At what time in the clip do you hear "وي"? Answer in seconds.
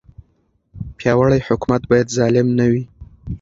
2.71-2.83